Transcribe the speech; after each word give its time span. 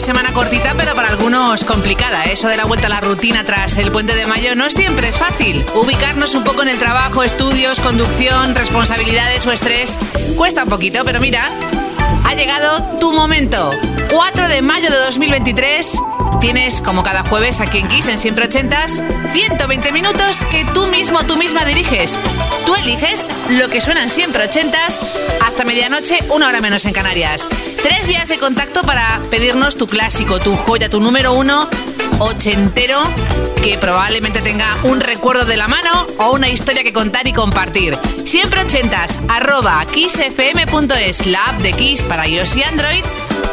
semana 0.00 0.32
cortita, 0.32 0.74
pero 0.76 0.94
para 0.94 1.08
algunos 1.08 1.64
complicada. 1.64 2.24
Eso 2.24 2.48
de 2.48 2.56
la 2.56 2.64
vuelta 2.64 2.86
a 2.86 2.90
la 2.90 3.00
rutina 3.00 3.44
tras 3.44 3.76
el 3.76 3.92
puente 3.92 4.14
de 4.14 4.26
mayo 4.26 4.54
no 4.54 4.70
siempre 4.70 5.08
es 5.08 5.18
fácil. 5.18 5.64
Ubicarnos 5.74 6.34
un 6.34 6.44
poco 6.44 6.62
en 6.62 6.68
el 6.68 6.78
trabajo, 6.78 7.22
estudios, 7.22 7.80
conducción, 7.80 8.54
responsabilidades 8.54 9.46
o 9.46 9.52
estrés 9.52 9.98
cuesta 10.36 10.64
un 10.64 10.70
poquito, 10.70 11.04
pero 11.04 11.20
mira, 11.20 11.50
ha 12.24 12.34
llegado 12.34 12.82
tu 12.98 13.12
momento. 13.12 13.70
4 14.10 14.48
de 14.48 14.62
mayo 14.62 14.90
de 14.90 14.96
2023. 14.96 15.98
Tienes, 16.40 16.80
como 16.80 17.02
cada 17.02 17.22
jueves 17.24 17.60
aquí 17.60 17.78
en 17.78 17.88
Kiss 17.88 18.08
en 18.08 18.18
Siempre 18.18 18.46
Ochentas, 18.46 19.02
120 19.32 19.92
minutos 19.92 20.42
que 20.50 20.64
tú 20.64 20.86
mismo, 20.86 21.26
tú 21.26 21.36
misma 21.36 21.64
diriges. 21.64 22.18
Tú 22.64 22.74
eliges 22.74 23.30
lo 23.50 23.68
que 23.68 23.80
suenan 23.80 24.08
Siempre 24.08 24.44
Ochentas 24.44 25.00
hasta 25.46 25.64
medianoche, 25.64 26.18
una 26.30 26.48
hora 26.48 26.60
menos 26.60 26.86
en 26.86 26.94
Canarias. 26.94 27.46
Tres 27.82 28.06
vías 28.06 28.28
de 28.28 28.38
contacto 28.38 28.82
para 28.82 29.20
pedirnos 29.30 29.76
tu 29.76 29.86
clásico, 29.86 30.38
tu 30.38 30.54
joya, 30.56 30.88
tu 30.88 31.00
número 31.00 31.32
uno 31.32 31.68
ochentero 32.18 33.00
que 33.62 33.78
probablemente 33.78 34.40
tenga 34.40 34.76
un 34.84 35.00
recuerdo 35.00 35.44
de 35.44 35.56
la 35.56 35.68
mano 35.68 36.06
o 36.18 36.32
una 36.32 36.48
historia 36.48 36.82
que 36.82 36.92
contar 36.92 37.26
y 37.26 37.32
compartir. 37.32 37.98
Siempre 38.24 38.62
ochentas, 38.62 39.18
arroba 39.28 39.84
kissfm.es, 39.86 41.26
la 41.26 41.44
app 41.46 41.60
de 41.60 41.72
Kiss 41.72 42.02
para 42.02 42.26
iOS 42.28 42.56
y 42.56 42.62
Android 42.62 43.04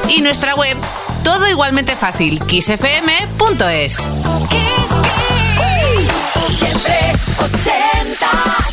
y 0.10 0.22
nuestra 0.22 0.56
web, 0.56 0.78
todo 1.24 1.48
igualmente 1.48 1.96
fácil, 1.96 2.42
kissfm.es. 2.42 4.10
siempre 6.50 7.14
ochentas. 7.40 8.67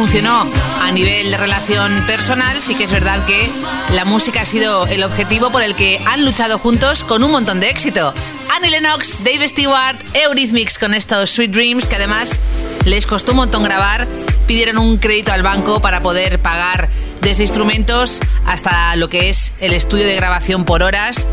Funcionó 0.00 0.46
a 0.80 0.92
nivel 0.92 1.30
de 1.30 1.36
relación 1.36 1.92
personal, 2.06 2.62
sí 2.62 2.74
que 2.74 2.84
es 2.84 2.90
verdad 2.90 3.22
que 3.26 3.50
la 3.92 4.06
música 4.06 4.40
ha 4.40 4.44
sido 4.46 4.86
el 4.86 5.04
objetivo 5.04 5.50
por 5.50 5.62
el 5.62 5.74
que 5.74 6.00
han 6.06 6.24
luchado 6.24 6.58
juntos 6.58 7.04
con 7.04 7.22
un 7.22 7.30
montón 7.30 7.60
de 7.60 7.68
éxito. 7.68 8.14
Annie 8.56 8.70
Lennox, 8.70 9.22
Dave 9.22 9.46
Stewart, 9.46 9.98
Eurythmics 10.14 10.78
con 10.78 10.94
estos 10.94 11.28
Sweet 11.32 11.50
Dreams 11.50 11.86
que 11.86 11.96
además 11.96 12.40
les 12.86 13.04
costó 13.04 13.32
un 13.32 13.36
montón 13.36 13.62
grabar, 13.62 14.08
pidieron 14.46 14.78
un 14.78 14.96
crédito 14.96 15.32
al 15.32 15.42
banco 15.42 15.82
para 15.82 16.00
poder 16.00 16.38
pagar 16.38 16.88
desde 17.20 17.42
instrumentos 17.42 18.20
hasta 18.46 18.96
lo 18.96 19.10
que 19.10 19.28
es 19.28 19.52
el 19.60 19.74
estudio 19.74 20.06
de 20.06 20.16
grabación 20.16 20.64
por 20.64 20.82
horas 20.82 21.26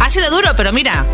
ha 0.00 0.10
sido 0.10 0.30
duro, 0.30 0.50
pero 0.54 0.70
mira, 0.72 1.06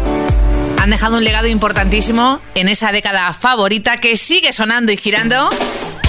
Han 0.79 0.91
dejado 0.91 1.17
un 1.17 1.25
legado 1.25 1.47
importantísimo 1.47 2.41
en 2.55 2.69
esa 2.69 2.93
década 2.93 3.33
favorita 3.33 3.99
que 3.99 4.17
sigue 4.17 4.53
sonando 4.53 4.93
y 4.93 4.97
girando 4.97 5.49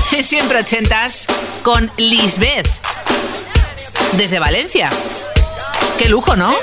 siempre 0.23 0.59
ochentas 0.59 1.27
con 1.63 1.91
Lisbeth 1.97 2.67
desde 4.13 4.39
Valencia. 4.39 4.89
Qué 5.97 6.07
lujo, 6.09 6.35
¿no? 6.35 6.55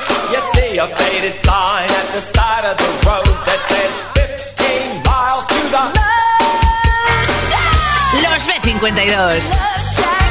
Los 8.23 8.49
B52. 8.49 10.24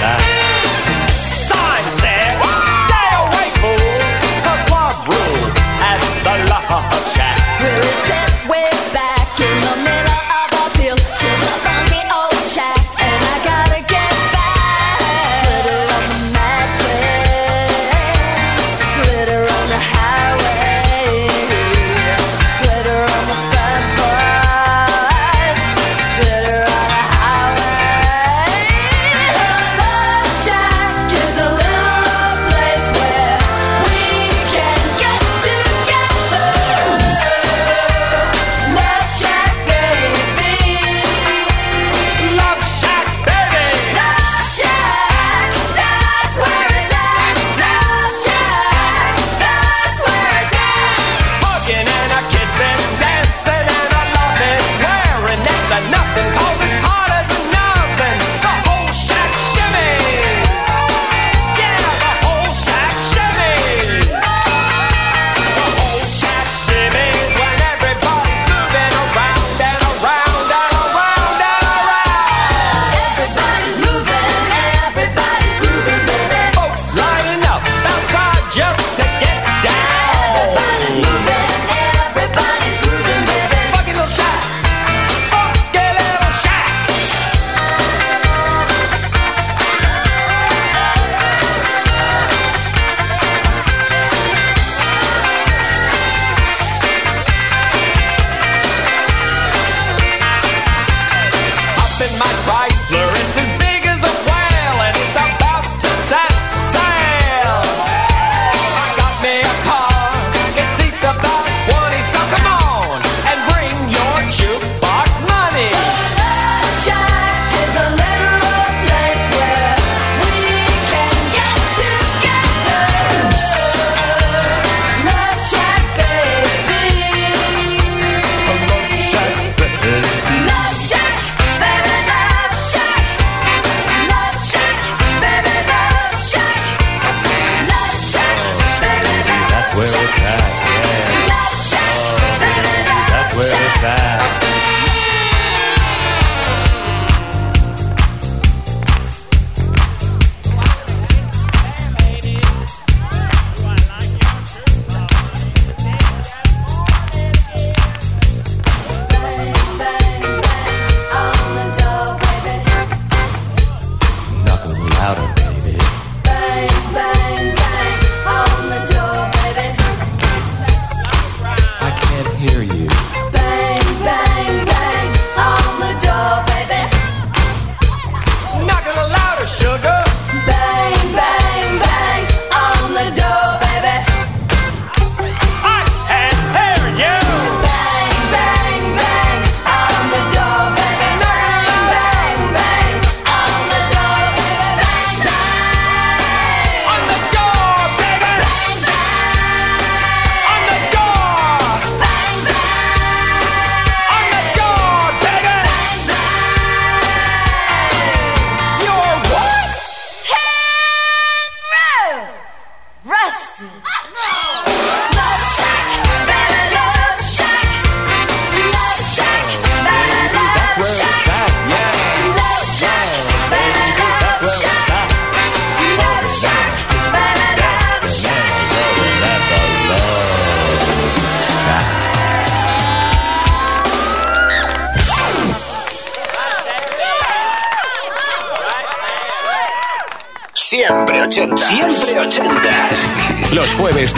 나. 0.00 0.39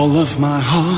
all 0.00 0.16
of 0.16 0.40
my 0.40 0.58
heart. 0.58 0.89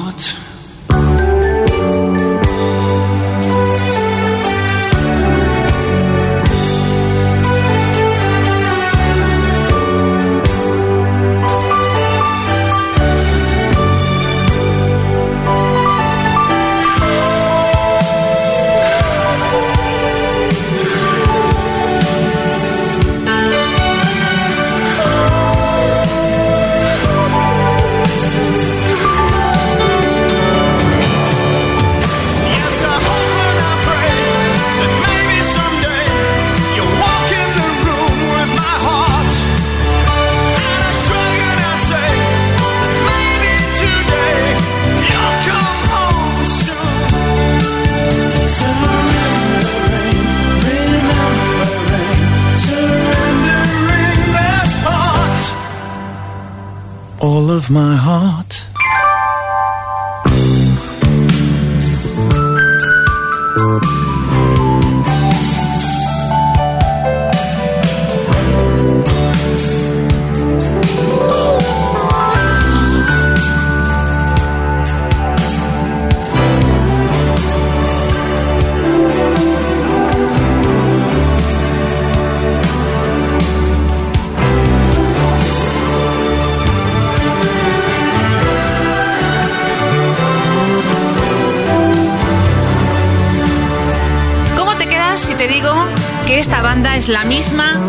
La 97.08 97.24
misma 97.24 97.80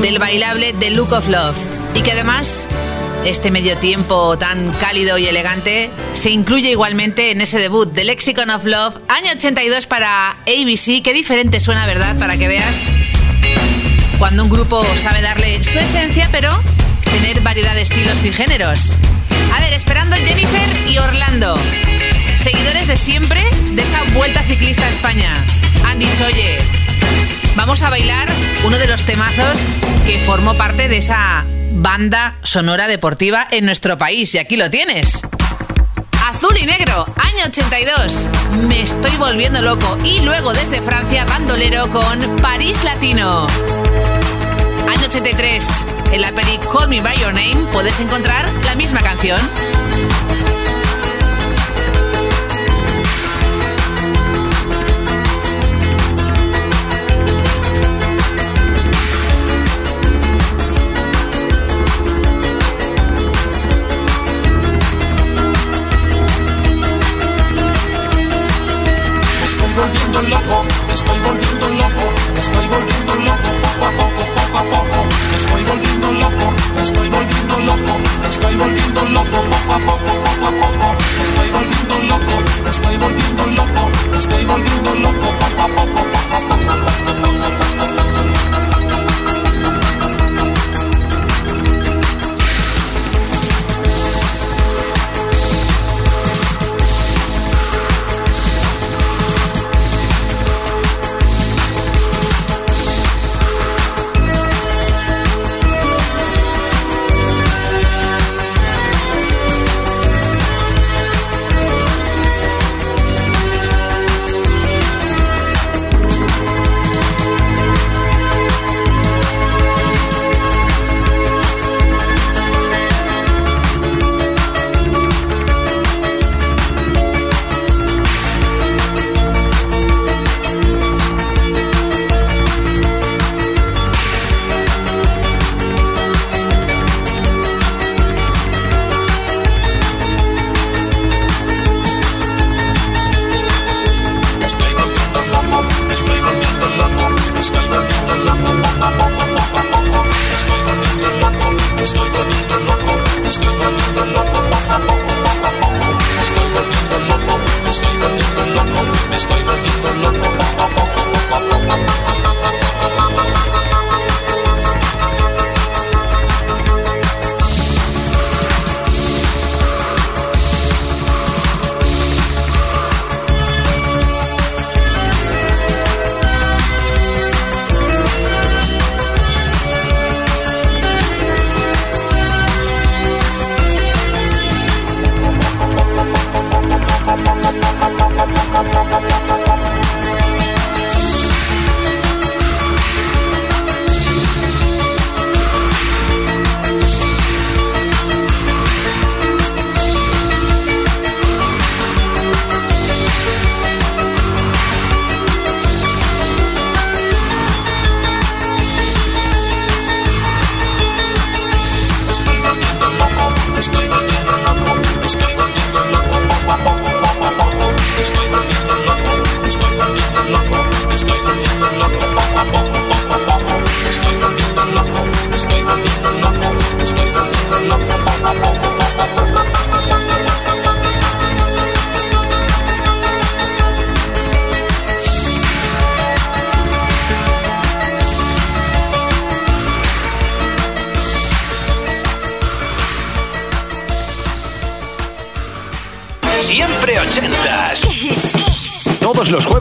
del 0.00 0.18
bailable 0.18 0.72
The 0.72 0.90
Look 0.90 1.12
of 1.12 1.28
Love 1.28 1.56
y 1.94 2.02
que 2.02 2.12
además 2.12 2.68
este 3.24 3.50
medio 3.50 3.76
tiempo 3.78 4.38
tan 4.38 4.72
cálido 4.74 5.18
y 5.18 5.26
elegante 5.26 5.90
se 6.14 6.30
incluye 6.30 6.70
igualmente 6.70 7.30
en 7.30 7.40
ese 7.40 7.58
debut 7.58 7.92
de 7.92 8.04
Lexicon 8.04 8.50
of 8.50 8.64
Love, 8.64 8.96
año 9.08 9.32
82 9.32 9.86
para 9.86 10.30
ABC. 10.30 11.02
Qué 11.02 11.12
diferente 11.12 11.60
suena, 11.60 11.84
¿verdad? 11.86 12.16
Para 12.18 12.36
que 12.36 12.48
veas 12.48 12.84
cuando 14.18 14.44
un 14.44 14.50
grupo 14.50 14.84
sabe 14.96 15.20
darle 15.20 15.62
su 15.64 15.78
esencia, 15.78 16.28
pero 16.30 16.50
tener 17.04 17.40
variedad 17.40 17.74
de 17.74 17.82
estilos 17.82 18.24
y 18.24 18.32
géneros. 18.32 18.96
A 19.54 19.60
ver, 19.60 19.72
esperando 19.72 20.16
Jennifer 20.16 20.68
y 20.88 20.98
Orlando. 20.98 21.54
Seguidores 22.36 22.86
de 22.86 22.96
siempre 22.96 23.42
de 23.72 23.82
esa 23.82 24.02
vuelta 24.14 24.42
ciclista 24.42 24.86
a 24.86 24.90
España. 24.90 25.44
Han 25.84 25.98
dicho, 25.98 26.24
oye, 26.26 26.58
vamos 27.58 27.82
a 27.82 27.90
bailar 27.90 28.28
uno 28.64 28.78
de 28.78 28.86
los 28.86 29.02
temazos 29.02 29.58
que 30.06 30.20
formó 30.20 30.54
parte 30.54 30.86
de 30.86 30.98
esa 30.98 31.44
banda 31.72 32.36
sonora 32.44 32.86
deportiva 32.86 33.48
en 33.50 33.64
nuestro 33.64 33.98
país. 33.98 34.32
Y 34.36 34.38
aquí 34.38 34.56
lo 34.56 34.70
tienes. 34.70 35.26
Azul 36.24 36.56
y 36.56 36.66
negro, 36.66 37.04
año 37.16 37.46
82. 37.46 38.30
Me 38.68 38.82
estoy 38.82 39.10
volviendo 39.16 39.60
loco. 39.60 39.98
Y 40.04 40.20
luego 40.20 40.52
desde 40.52 40.80
Francia, 40.80 41.24
bandolero 41.24 41.90
con 41.90 42.36
París 42.36 42.84
Latino. 42.84 43.48
Año 44.88 45.06
83. 45.08 45.66
En 46.12 46.20
la 46.20 46.30
peli 46.30 46.60
Call 46.72 46.88
Me 46.88 47.00
By 47.00 47.18
Your 47.18 47.34
Name 47.34 47.56
puedes 47.72 47.98
encontrar 47.98 48.46
la 48.66 48.76
misma 48.76 49.00
canción. 49.00 49.40
Volviendo 70.08 70.22
loco, 70.22 70.64
me 70.86 70.94
estoy 70.94 71.18
volviendo 71.20 71.68
loco, 71.68 72.12
me 72.34 72.40
estoy 72.40 72.66
volviendo 72.68 72.97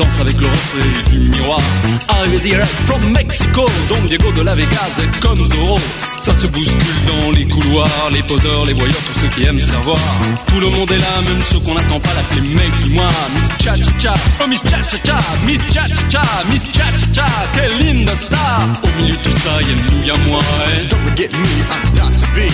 Danse 0.00 0.18
avec 0.20 0.40
le 0.40 0.46
reflet 0.46 1.10
du 1.10 1.30
miroir. 1.30 1.60
Arrivé 2.08 2.38
direct 2.40 2.70
from 2.86 3.02
Mexico, 3.12 3.66
Don 3.88 4.00
Diego 4.08 4.32
de 4.32 4.42
la 4.42 4.54
Vegas 4.54 4.94
est 5.02 5.20
comme 5.20 5.44
Zorro. 5.44 5.78
Ça 6.22 6.34
se 6.36 6.46
bouscule 6.46 7.00
dans 7.06 7.30
les 7.30 7.46
couloirs, 7.46 8.08
les 8.12 8.22
poseurs, 8.22 8.64
les 8.64 8.72
voyeurs, 8.72 8.96
tous 9.12 9.20
ceux 9.20 9.28
qui 9.28 9.44
aiment 9.46 9.58
savoir. 9.58 9.98
Tout 10.46 10.60
le 10.60 10.68
monde 10.68 10.90
est 10.92 10.98
là, 10.98 11.14
même 11.28 11.42
ceux 11.42 11.58
qu'on 11.60 11.74
n'attend 11.74 12.00
pas 12.00 12.10
l'appeler 12.16 12.48
mec 12.48 12.78
du 12.80 12.90
mois. 12.90 13.08
Miss 13.34 13.48
Cha 13.64 13.74
Cha 13.74 13.98
Cha, 13.98 14.14
oh 14.42 14.46
Miss 14.48 14.60
Cha 14.62 14.78
Cha 14.88 14.98
Cha, 15.04 15.18
Miss 15.46 15.60
Cha 15.72 15.84
Cha 15.86 16.02
Cha, 16.10 16.22
Miss 16.50 16.62
Cha 16.72 16.86
Cha 16.98 17.06
Cha, 17.12 17.26
quelle 17.54 17.78
linda 17.86 18.16
star. 18.16 18.68
Au 18.82 19.00
milieu 19.02 19.16
de 19.16 19.22
tout 19.22 19.32
ça, 19.32 19.60
y'a 19.60 19.74
nous, 19.92 20.06
y'a 20.06 20.16
moi. 20.28 20.40
eh. 20.80 20.86
Don't 20.88 21.00
forget 21.08 21.28
me, 21.32 21.48
I'm 21.72 21.92
Dr. 21.94 22.26
B. 22.36 22.50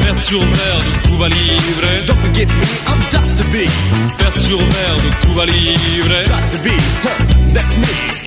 Vers 0.00 0.22
sur 0.22 0.40
verre 0.40 0.80
de 0.86 1.08
Cuba 1.08 1.28
Libre. 1.28 2.06
Don't 2.06 2.20
forget 2.20 2.46
me, 2.46 2.66
I'm 2.88 3.00
Dr. 3.10 3.19
B. 3.48 3.66
Vers 4.18 4.32
sur 4.32 4.58
verre 4.58 5.02
de 5.02 5.26
Cuba 5.26 5.46
Libre. 5.46 6.24
Huh, 6.26 7.52
that's 7.52 7.76
me. 7.78 8.19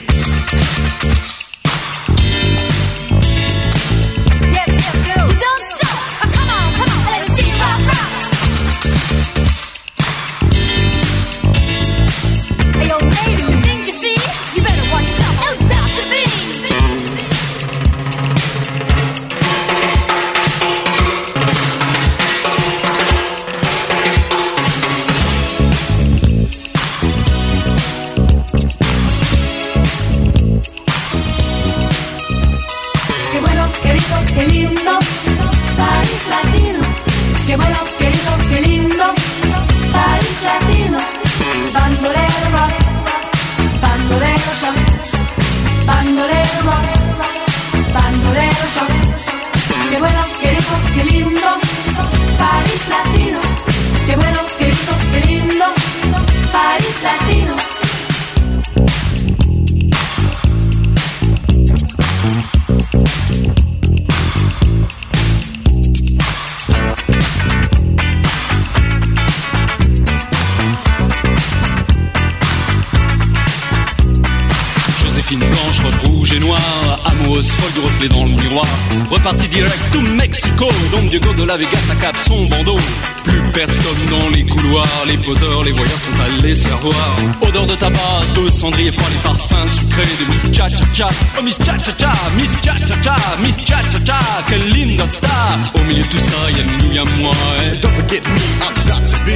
Cha. 90.94 91.08
Oh 91.38 91.42
Miss 91.42 91.58
Cha 91.58 91.76
Cha 91.78 91.92
Cha, 91.94 92.12
Miss 92.38 92.52
Cha 92.62 92.76
Cha 92.78 92.96
Cha, 93.02 93.16
Miss 93.42 93.56
Cha 93.66 93.82
Cha 93.90 94.00
Cha, 94.06 94.20
quelle 94.48 94.70
linda 94.70 95.08
star. 95.08 95.58
Au 95.74 95.80
milieu 95.86 96.04
de 96.04 96.08
tout 96.08 96.20
ça, 96.20 96.52
y'a 96.56 96.64
nous, 96.64 96.92
y'a 96.94 97.04
moi. 97.20 97.34
eh. 97.64 97.78
Don't 97.82 97.92
forget 97.96 98.22
me, 98.28 98.42
I'm 98.62 98.76
Dr. 98.86 99.24
B. 99.26 99.30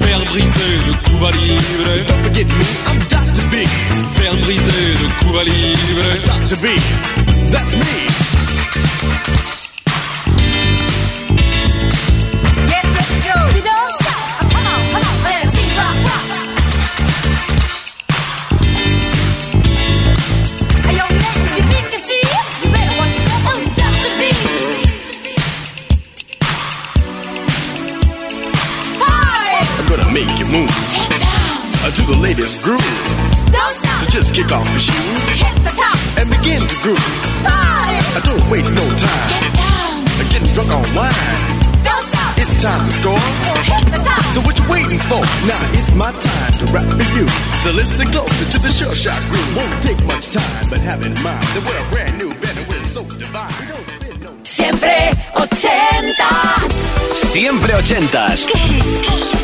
Verre 0.00 0.24
brisé 0.24 0.68
de 0.86 0.92
Cuba 1.08 1.30
Libre. 1.32 2.06
Don't 2.06 2.22
forget 2.24 2.46
me, 2.46 2.66
I'm 2.88 2.98
Dr. 3.10 3.44
B. 3.50 3.54
Verre 4.18 4.36
brisé 4.44 4.80
de 5.00 5.24
Cuba 5.24 5.44
Libre. 5.44 6.22
Dr. 6.24 6.56
B, 6.62 6.66
that's 7.52 7.74
me. 7.76 8.33
Groove. 32.64 32.80
Don't 33.52 33.74
stop. 33.76 34.00
So 34.04 34.10
just 34.10 34.34
kick 34.34 34.50
off 34.50 34.64
your 34.72 34.80
shoes 34.80 35.24
Hit 35.36 35.54
the 35.64 35.72
top. 35.76 35.98
and 36.18 36.26
begin 36.32 36.60
to 36.66 36.76
groove. 36.80 37.04
Party! 37.44 37.98
I 38.16 38.20
don't 38.24 38.44
waste 38.50 38.72
no 38.74 38.84
time. 38.88 39.28
Get 39.36 39.52
down. 39.52 39.94
Uh, 40.16 40.24
Getting 40.32 40.52
drunk 40.56 40.70
on 40.72 40.84
wine. 40.96 41.12
Don't 41.84 42.04
stop. 42.08 42.32
It's 42.40 42.56
time 42.62 42.80
to 42.88 42.92
score. 42.98 43.20
Hit 43.68 43.84
the 43.92 44.00
top. 44.00 44.24
So 44.34 44.40
what 44.40 44.56
you 44.58 44.64
waiting 44.68 44.98
for? 44.98 45.20
Now 45.44 45.60
it's 45.76 45.92
my 45.94 46.10
time 46.12 46.52
to 46.60 46.64
rap 46.72 46.88
for 46.96 47.06
you. 47.16 47.28
So 47.62 47.70
listen 47.70 48.06
closer 48.08 48.46
to 48.52 48.58
the 48.58 48.70
sure 48.72 48.94
shot 48.96 49.20
groove. 49.28 49.56
Won't 49.56 49.82
take 49.84 50.00
much 50.08 50.32
time, 50.32 50.64
but 50.70 50.80
have 50.80 51.04
in 51.04 51.12
mind 51.22 51.44
that 51.54 51.62
we're 51.68 51.76
a 51.76 51.90
brand 51.92 52.16
new 52.18 52.32
band 52.40 52.56
and 52.58 52.66
we're 52.68 52.82
so 52.82 53.04
divine. 53.04 53.52
We 53.60 53.66
don't 53.68 53.86
spend 53.92 54.20
no 54.24 54.30
Siempre 54.42 55.12
ochentas. 55.36 56.72
Siempre 57.28 57.72
ochentas. 57.76 58.46
Kiss, 58.48 59.00
kiss. 59.04 59.43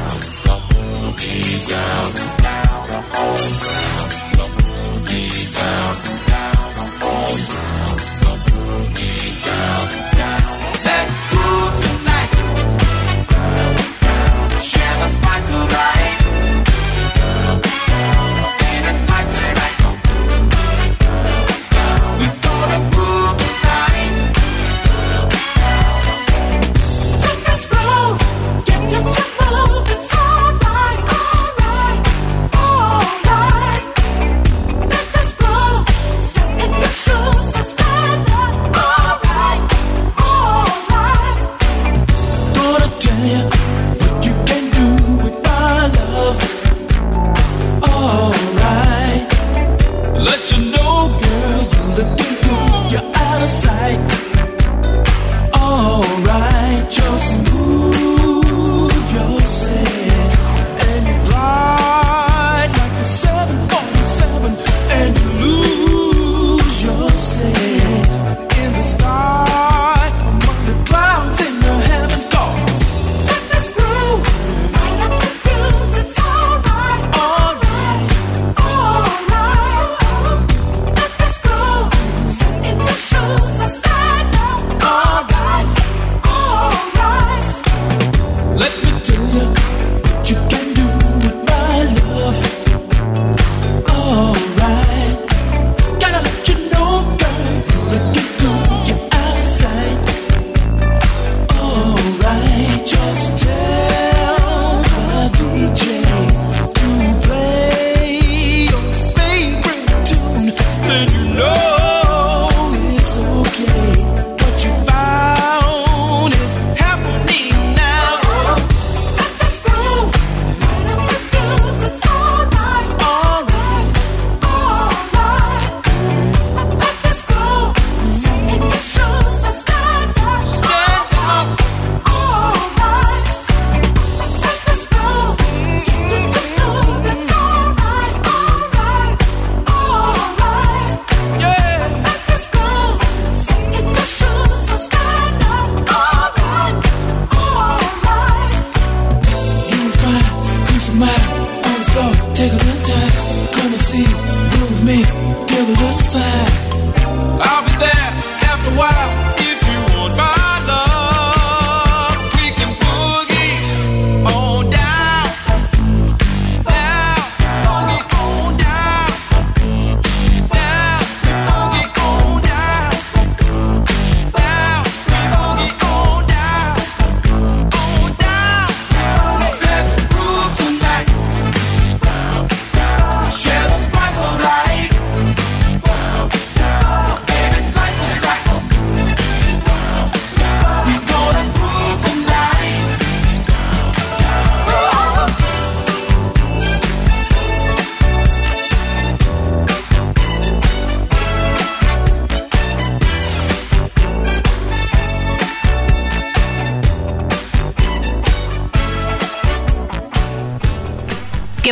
be 1.21 1.67
down, 1.67 2.13
down, 2.41 3.03
home 3.13 3.53
ground. 3.61 5.05
Be 5.05 5.29
down. 5.53 6.10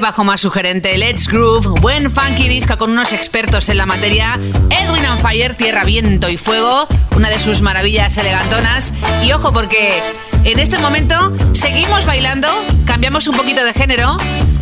Bajo 0.01 0.23
más 0.23 0.39
sugerente, 0.39 0.97
Let's 0.97 1.27
Groove, 1.27 1.67
buen 1.81 2.09
funky 2.09 2.47
disco 2.47 2.77
con 2.77 2.91
unos 2.91 3.11
expertos 3.11 3.67
en 3.67 3.77
la 3.77 3.85
materia, 3.85 4.39
Edwin 4.69 5.05
and 5.05 5.21
Fire, 5.21 5.55
Tierra, 5.55 5.83
Viento 5.83 6.29
y 6.29 6.37
Fuego, 6.37 6.87
una 7.17 7.29
de 7.29 7.37
sus 7.37 7.61
maravillas 7.61 8.17
elegantonas. 8.17 8.93
Y 9.23 9.33
ojo 9.33 9.51
porque 9.51 10.01
en 10.45 10.57
este 10.59 10.79
momento 10.79 11.33
seguimos 11.53 12.05
bailando, 12.05 12.47
cambiamos 12.85 13.27
un 13.27 13.35
poquito 13.35 13.65
de 13.65 13.73
género. 13.73 14.15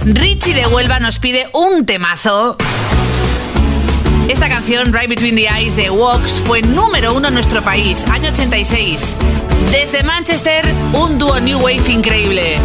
Richie 0.06 0.56
de 0.56 0.66
Huelva 0.66 1.00
nos 1.00 1.20
pide 1.20 1.48
un 1.54 1.86
temazo. 1.86 2.58
Esta 4.28 4.50
canción, 4.50 4.92
Right 4.92 5.10
Between 5.10 5.36
the 5.36 5.48
Eyes 5.48 5.76
de 5.76 5.92
Walks, 5.92 6.42
fue 6.46 6.64
número 6.64 7.14
uno 7.14 7.28
en 7.28 7.36
nuestro 7.36 7.64
país, 7.64 8.06
año 8.12 8.32
86. 8.32 9.16
Desde 9.72 10.02
Manchester, 10.04 10.66
un 10.94 11.20
dúo 11.20 11.40
New 11.40 11.60
Wave 11.60 11.92
increíble. 11.92 12.58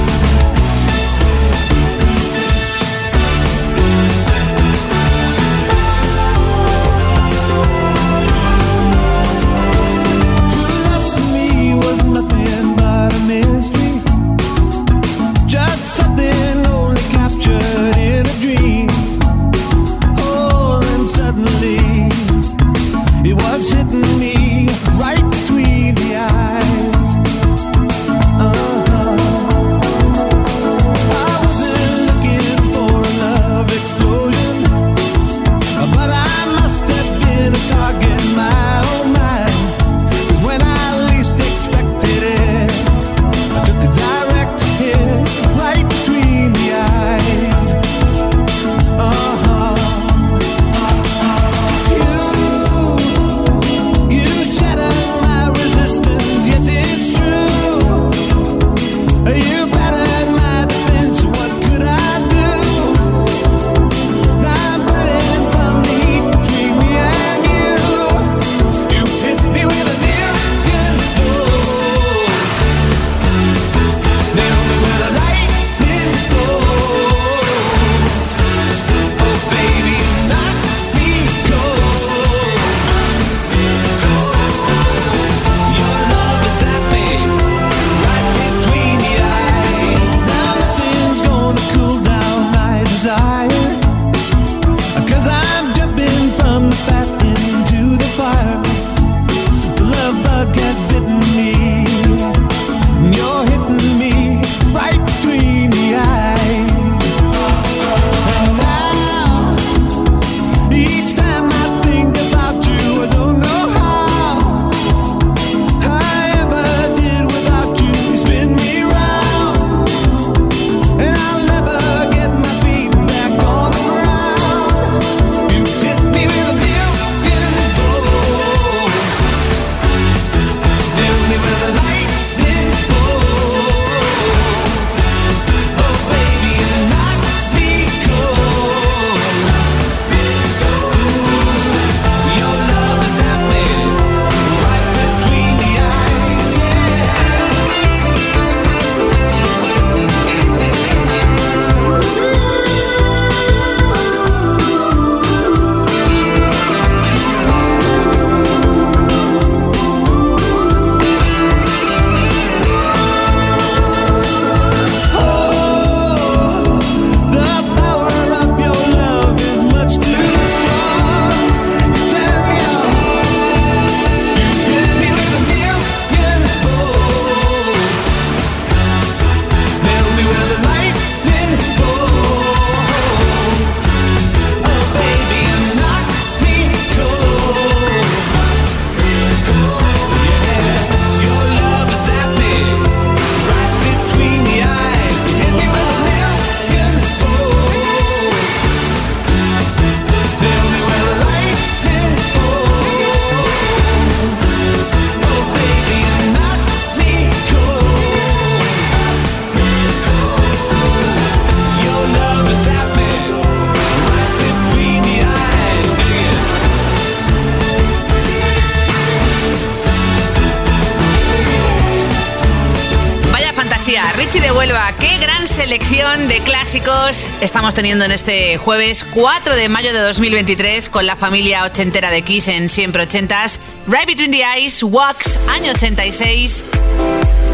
clásicos 226.73 227.29
estamos 227.43 227.75
teniendo 227.75 228.07
en 228.07 228.13
este 228.13 228.57
jueves 228.57 229.05
4 229.13 229.57
de 229.57 229.69
mayo 229.69 229.93
de 229.93 229.99
2023 229.99 230.89
con 230.89 231.05
la 231.05 231.17
familia 231.17 231.65
ochentera 231.65 232.11
de 232.11 232.23
Kiss 232.23 232.49
en 232.49 232.71
Siempre 232.71 233.03
Ochentas, 233.03 233.61
Right 233.87 234.07
Between 234.07 234.31
the 234.31 234.43
Eyes, 234.43 234.83
Wax, 234.83 235.39
año 235.49 235.73
86. 235.73 236.65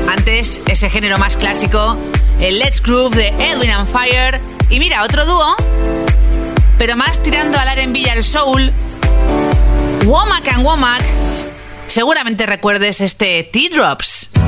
Antes, 0.09 0.61
ese 0.69 0.89
género 0.89 1.19
más 1.19 1.37
clásico, 1.37 1.97
el 2.39 2.61
Let's 2.61 2.81
Groove 2.81 3.17
de 3.17 3.29
Edwin 3.45 3.71
and 3.71 3.89
Fire. 3.89 4.41
Y 4.71 4.79
mira, 4.79 5.03
otro 5.03 5.27
dúo, 5.27 5.57
pero 6.79 6.97
más 6.97 7.21
tirando 7.21 7.59
al 7.59 7.67
R&B 7.77 7.99
y 7.99 8.09
al 8.09 8.23
soul, 8.23 8.71
Womack 10.05 10.47
and 10.47 10.65
Womack. 10.65 11.03
Seguramente 11.89 12.47
recuerdes 12.47 13.01
este 13.01 13.43
Teardrops. 13.43 14.31
Drops. 14.33 14.48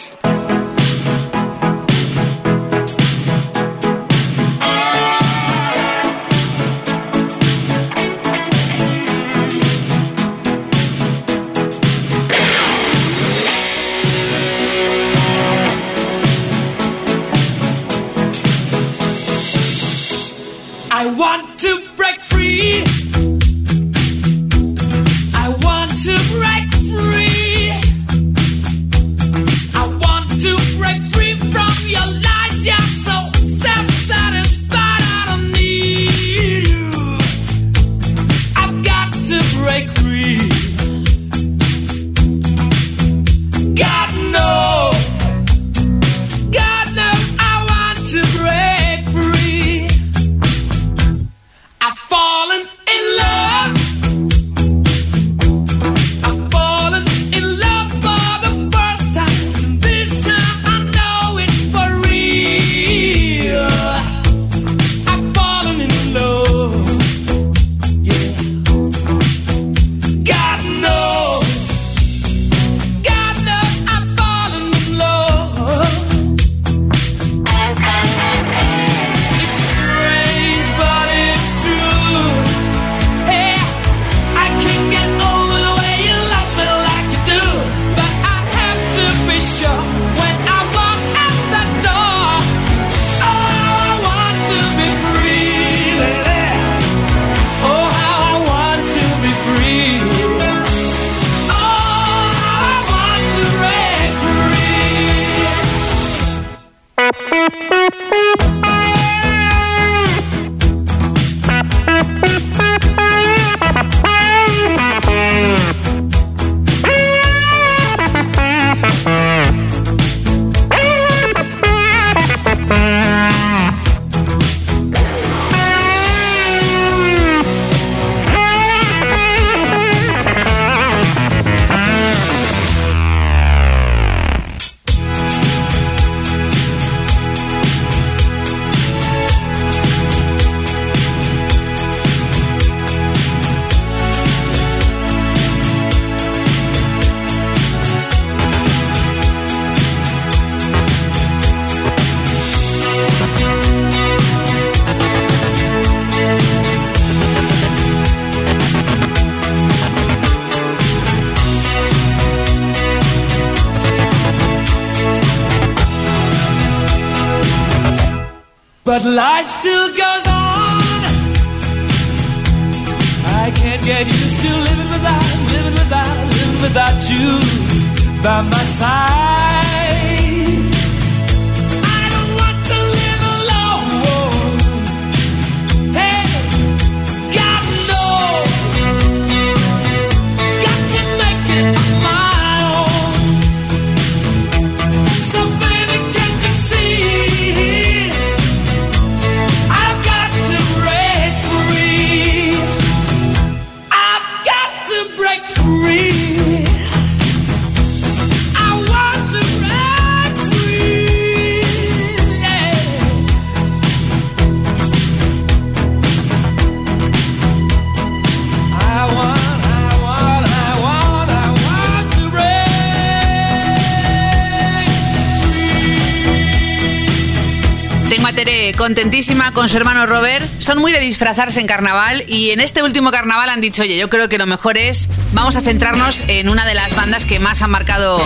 Contentísima 228.73 229.51
con 229.53 229.69
su 229.69 229.77
hermano 229.77 230.05
Robert. 230.05 230.45
Son 230.59 230.79
muy 230.79 230.91
de 230.91 230.99
disfrazarse 230.99 231.59
en 231.59 231.67
carnaval 231.67 232.23
y 232.27 232.51
en 232.51 232.59
este 232.59 232.83
último 232.83 233.11
carnaval 233.11 233.49
han 233.49 233.61
dicho, 233.61 233.81
oye, 233.81 233.97
yo 233.97 234.09
creo 234.09 234.29
que 234.29 234.37
lo 234.37 234.45
mejor 234.45 234.77
es, 234.77 235.09
vamos 235.33 235.55
a 235.55 235.61
centrarnos 235.61 236.23
en 236.27 236.49
una 236.49 236.65
de 236.65 236.73
las 236.73 236.95
bandas 236.95 237.25
que 237.25 237.39
más 237.39 237.61
han 237.61 237.71
marcado 237.71 238.21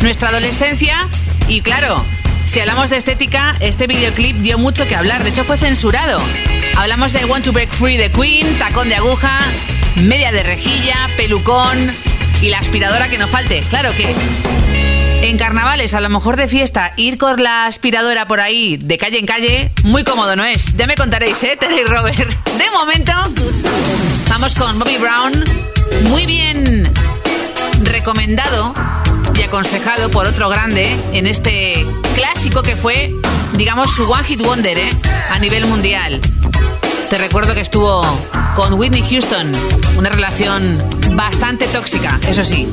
nuestra 0.00 0.28
adolescencia. 0.28 1.08
Y 1.48 1.62
claro, 1.62 2.04
si 2.44 2.60
hablamos 2.60 2.90
de 2.90 2.96
estética, 2.96 3.56
este 3.60 3.86
videoclip 3.86 4.36
dio 4.38 4.58
mucho 4.58 4.86
que 4.88 4.96
hablar, 4.96 5.22
de 5.22 5.30
hecho 5.30 5.44
fue 5.44 5.58
censurado. 5.58 6.20
Hablamos 6.76 7.12
de 7.12 7.24
Want 7.24 7.44
to 7.44 7.52
Break 7.52 7.70
Free 7.70 7.96
de 7.96 8.10
Queen, 8.10 8.58
tacón 8.58 8.88
de 8.88 8.96
aguja, 8.96 9.40
media 9.96 10.32
de 10.32 10.42
rejilla, 10.42 11.08
pelucón 11.16 11.94
y 12.40 12.48
la 12.48 12.58
aspiradora 12.58 13.08
que 13.08 13.18
no 13.18 13.28
falte. 13.28 13.62
Claro 13.68 13.90
que 13.96 14.14
carnavales, 15.38 15.94
a 15.94 16.00
lo 16.00 16.10
mejor 16.10 16.36
de 16.36 16.48
fiesta, 16.48 16.92
ir 16.96 17.16
con 17.16 17.42
la 17.42 17.66
aspiradora 17.66 18.26
por 18.26 18.40
ahí 18.40 18.76
de 18.76 18.98
calle 18.98 19.18
en 19.18 19.26
calle, 19.26 19.70
muy 19.84 20.04
cómodo 20.04 20.36
no 20.36 20.44
es. 20.44 20.76
Ya 20.76 20.86
me 20.86 20.96
contaréis, 20.96 21.42
¿eh? 21.44 21.56
Tenéis 21.58 21.88
Robert. 21.88 22.18
De 22.18 22.70
momento, 22.70 23.12
vamos 24.28 24.54
con 24.54 24.78
Bobby 24.78 24.98
Brown. 24.98 25.44
Muy 26.10 26.26
bien 26.26 26.92
recomendado 27.82 28.74
y 29.34 29.42
aconsejado 29.42 30.10
por 30.10 30.26
otro 30.26 30.48
grande 30.48 30.94
en 31.12 31.26
este 31.26 31.86
clásico 32.14 32.62
que 32.62 32.76
fue, 32.76 33.12
digamos, 33.54 33.94
su 33.94 34.10
One 34.10 34.24
Hit 34.24 34.42
Wonder, 34.42 34.76
¿eh? 34.76 34.90
A 35.30 35.38
nivel 35.38 35.64
mundial. 35.66 36.20
Te 37.08 37.16
recuerdo 37.16 37.54
que 37.54 37.60
estuvo 37.60 38.02
con 38.54 38.74
Whitney 38.74 39.02
Houston, 39.08 39.52
una 39.96 40.10
relación 40.10 40.82
bastante 41.14 41.66
tóxica, 41.68 42.18
eso 42.28 42.44
sí. 42.44 42.68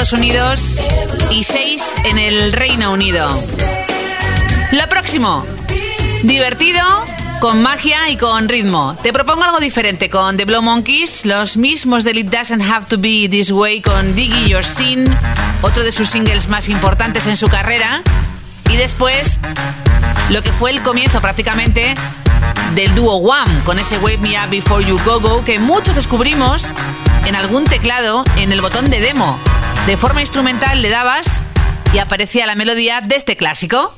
Estados 0.00 0.20
Unidos 0.20 0.80
y 1.32 1.42
6 1.42 1.96
en 2.04 2.18
el 2.18 2.52
Reino 2.52 2.92
Unido. 2.92 3.28
Lo 4.70 4.88
próximo. 4.88 5.44
Divertido, 6.22 6.84
con 7.40 7.64
magia 7.64 8.08
y 8.08 8.16
con 8.16 8.48
ritmo. 8.48 8.96
Te 9.02 9.12
propongo 9.12 9.42
algo 9.42 9.58
diferente 9.58 10.08
con 10.08 10.36
The 10.36 10.44
Blow 10.44 10.62
Monkeys, 10.62 11.26
los 11.26 11.56
mismos 11.56 12.04
del 12.04 12.18
It 12.18 12.28
Doesn't 12.28 12.62
Have 12.62 12.86
to 12.86 12.96
Be 12.96 13.28
This 13.28 13.50
Way 13.50 13.82
con 13.82 14.14
Diggy 14.14 14.48
Your 14.48 14.64
Sin, 14.64 15.04
otro 15.62 15.82
de 15.82 15.90
sus 15.90 16.08
singles 16.08 16.46
más 16.46 16.68
importantes 16.68 17.26
en 17.26 17.36
su 17.36 17.48
carrera. 17.48 18.02
Y 18.70 18.76
después, 18.76 19.40
lo 20.30 20.44
que 20.44 20.52
fue 20.52 20.70
el 20.70 20.80
comienzo 20.82 21.20
prácticamente 21.20 21.96
del 22.76 22.94
dúo 22.94 23.16
Wham 23.16 23.64
con 23.64 23.80
ese 23.80 23.98
Wake 23.98 24.18
Me 24.18 24.40
Up 24.40 24.50
Before 24.50 24.84
You 24.84 24.96
Go 25.04 25.18
Go 25.18 25.44
que 25.44 25.58
muchos 25.58 25.96
descubrimos 25.96 26.72
en 27.26 27.34
algún 27.34 27.64
teclado 27.64 28.22
en 28.36 28.52
el 28.52 28.60
botón 28.60 28.88
de 28.90 29.00
demo. 29.00 29.40
De 29.88 29.96
forma 29.96 30.20
instrumental 30.20 30.82
le 30.82 30.90
dabas 30.90 31.40
y 31.94 31.98
aparecía 31.98 32.44
la 32.44 32.54
melodía 32.54 33.00
de 33.00 33.16
este 33.16 33.38
clásico. 33.38 33.94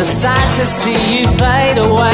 It's 0.00 0.10
a 0.10 0.12
sight 0.14 0.54
to 0.54 0.64
see 0.64 0.94
you 1.18 1.26
fade 1.26 1.76
away. 1.76 2.12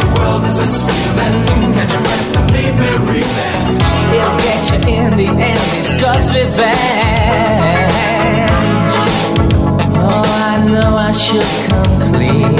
The 0.00 0.08
world 0.16 0.42
is 0.44 0.56
this 0.56 0.80
feeling. 0.80 1.74
Catch 1.74 1.92
your 1.92 2.00
breath 2.00 2.36
and 2.38 2.48
leave 2.56 2.76
me 2.80 2.90
reeling. 3.12 3.76
It'll 4.16 4.40
get 4.48 4.64
you 4.72 4.78
in 4.88 5.10
the 5.20 5.28
end. 5.28 5.60
It's 5.76 5.92
God's 6.00 6.32
revenge. 6.32 6.72
Oh, 10.00 10.24
I 10.48 10.64
know 10.72 10.96
I 10.96 11.12
should 11.12 11.44
come 11.68 11.92
clean, 12.08 12.56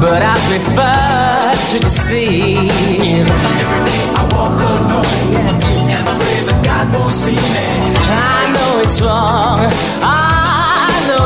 but 0.00 0.22
I 0.24 0.40
prefer 0.48 1.52
to 1.68 1.76
deceive. 1.84 3.28
Every 3.28 3.84
day 3.84 4.04
I 4.16 4.24
walk 4.32 4.56
alone, 4.56 5.04
yeah, 5.36 5.52
and 5.52 6.08
I 6.08 6.16
pray 6.16 6.40
that 6.48 6.58
God 6.64 6.86
won't 6.94 7.12
see 7.12 7.36
me. 7.36 7.68
I 8.08 8.48
know 8.54 8.80
it's 8.80 9.02
wrong. 9.02 9.60
I 10.00 10.23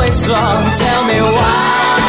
it's 0.01 0.27
wrong. 0.27 0.71
Tell 0.71 1.05
me 1.05 1.21
why. 1.21 2.08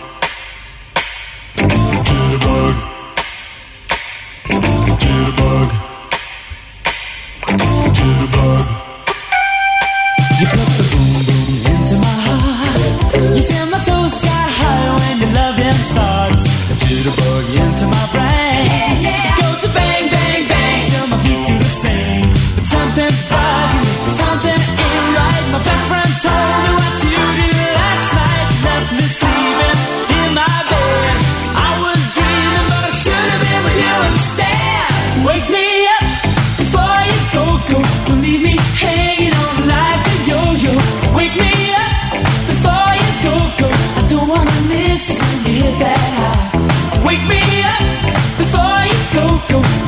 that 45.79 45.99
high. 46.19 47.05
Wake 47.05 47.23
me 47.27 47.41
up 47.63 48.37
before 48.37 48.81
you 48.91 48.99
go, 49.13 49.61
go. 49.61 49.80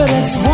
but 0.00 0.10
it's 0.12 0.49